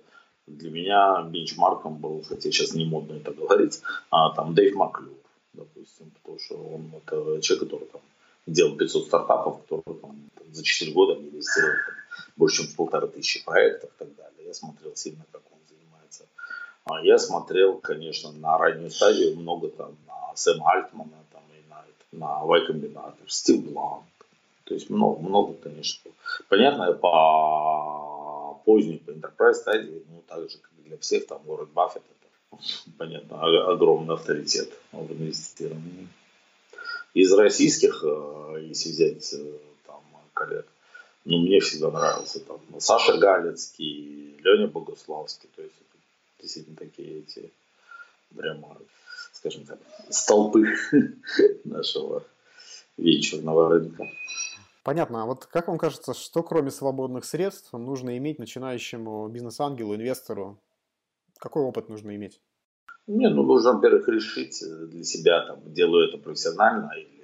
[0.47, 5.17] для меня бенчмарком был, хотя сейчас не модно это говорить, а, там Дэйв Маклюр,
[5.53, 8.01] допустим, потому что он это человек, который там
[8.45, 11.95] делал 500 стартапов, который там, за 4 года инвестировал там,
[12.37, 16.25] больше, чем в полторы тысячи проектов и так далее я смотрел сильно, как он занимается.
[16.85, 21.26] А я смотрел, конечно, на раннюю стадию много там на Сэма Альтмана,
[22.11, 24.05] на, Y Combinator, Стив Бланк.
[24.65, 26.11] То есть много, много, конечно.
[26.49, 32.01] Понятно, по поздней, по enterprise стадии, ну, так же, как для всех, там, Уоррен Баффет,
[32.01, 32.61] это,
[32.97, 33.41] понятно,
[33.71, 36.09] огромный авторитет в инвестировании.
[37.13, 40.01] Из российских, э, если взять э, там
[40.33, 40.67] коллег,
[41.23, 45.75] ну, мне всегда нравился там Саша Галецкий, Леня Богуславский, то есть
[46.41, 47.51] действительно такие эти
[48.35, 48.77] прямо,
[49.37, 49.79] скажем так,
[50.09, 50.65] столпы
[51.63, 52.23] нашего
[52.97, 54.05] вечерного рынка.
[54.83, 55.23] Понятно.
[55.23, 60.59] А вот как вам кажется, что кроме свободных средств нужно иметь начинающему бизнес-ангелу, инвестору?
[61.37, 62.41] Какой опыт нужно иметь?
[63.05, 67.17] Не, ну нужно, во-первых, решить для себя, там, делаю это профессионально или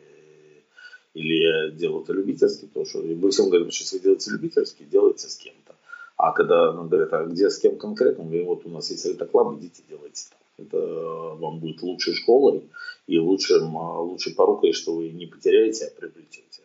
[1.14, 5.76] или делают любительски, потому что мы всем говорим, что если делаете любительски, делайте с кем-то.
[6.18, 9.06] А когда нам говорят, а где с кем конкретно, мы говорим, вот у нас есть
[9.06, 10.40] Altair Club, идите делайте там.
[10.58, 12.70] Это вам будет лучшей школой
[13.08, 16.62] и лучшим, лучшей порукой, что вы не потеряете, а приобретете.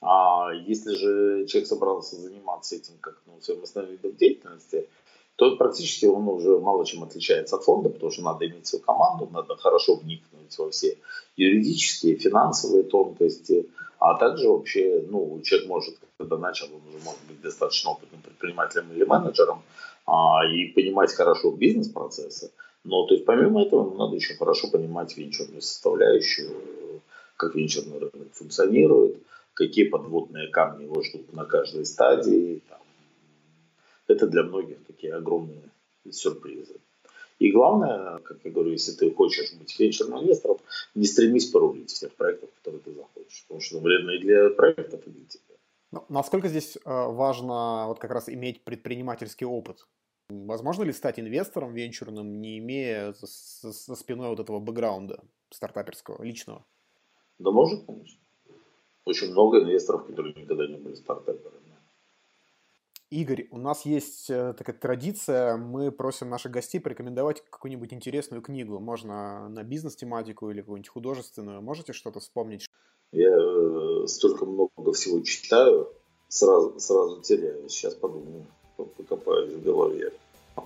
[0.00, 4.88] А если же человек собрался заниматься этим как ну, своим основным видом деятельности,
[5.36, 9.28] то практически он уже мало чем отличается от фонда, потому что надо иметь свою команду,
[9.32, 10.96] надо хорошо вникнуть во все
[11.36, 17.40] юридические, финансовые тонкости, а также вообще, ну, человек может, когда начал, он уже может быть
[17.40, 19.62] достаточно опытным предпринимателем или менеджером
[20.06, 22.50] а, и понимать хорошо бизнес-процессы,
[22.86, 27.02] но то есть помимо этого надо еще хорошо понимать венчурную составляющую,
[27.36, 29.18] как венчурный рынок функционирует,
[29.54, 32.78] какие подводные камни его ждут на каждой стадии, там,
[34.06, 35.68] это для многих такие огромные
[36.10, 36.76] сюрпризы.
[37.40, 40.58] И главное, как я говорю, если ты хочешь быть венчурным инвестором,
[40.94, 45.10] не стремись порулить всех проектов, которые ты захочешь, потому что вредно и для проектов, и
[45.10, 45.42] для тебя.
[45.90, 49.86] Ну, насколько здесь э, важно вот как раз иметь предпринимательский опыт?
[50.28, 56.64] Возможно ли стать инвестором венчурным, не имея за спиной вот этого бэкграунда стартаперского, личного?
[57.38, 58.20] Да может, конечно.
[59.04, 61.66] Очень много инвесторов, которые никогда не были стартаперами.
[63.08, 68.80] Игорь, у нас есть э, такая традиция, мы просим наших гостей порекомендовать какую-нибудь интересную книгу.
[68.80, 71.62] Можно на бизнес-тематику или какую-нибудь художественную.
[71.62, 72.66] Можете что-то вспомнить?
[73.12, 75.94] Я э, столько много всего читаю,
[76.26, 77.68] сразу, сразу теряю.
[77.68, 78.46] Сейчас подумаю,
[78.84, 80.12] покопаюсь в голове.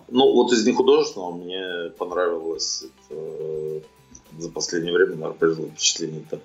[0.08, 3.80] Ну, вот из нехудожественного мне понравилось это, э,
[4.38, 6.40] за последнее время, наверное, произвело впечатление это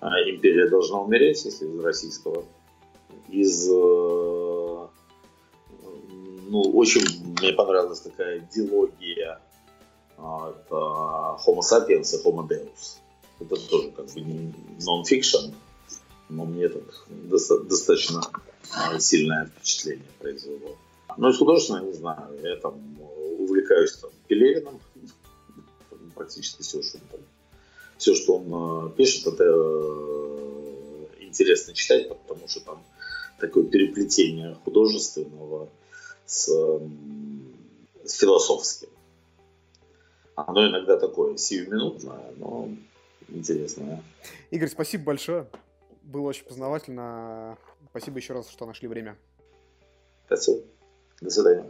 [0.00, 2.44] а, «Империя должна умереть», если из российского.
[3.28, 3.68] Из
[6.50, 7.02] ну, очень
[7.38, 9.38] мне понравилась такая диалогия
[10.18, 10.74] это
[11.46, 12.98] Homo sapiens и Homo deus.
[13.40, 15.52] Это тоже как бы не нон-фикшн,
[16.28, 18.20] но мне это достаточно
[18.98, 20.76] сильное впечатление произвело.
[21.18, 22.80] Ну, из художественного, не знаю, я там
[23.38, 24.80] увлекаюсь там, Пелевиным,
[26.14, 27.20] практически все, что он там,
[27.96, 32.84] все, что он а, пишет, это э, интересно читать, потому что там
[33.40, 35.68] такое переплетение художественного
[36.24, 36.48] с,
[38.04, 38.88] с философским.
[40.36, 42.68] Оно иногда такое сиюминутное, но
[43.26, 44.04] интересное.
[44.52, 45.48] Игорь, спасибо большое.
[46.04, 47.58] Было очень познавательно.
[47.90, 49.16] Спасибо еще раз, что нашли время.
[50.26, 50.62] Спасибо.
[51.20, 51.64] До свидания.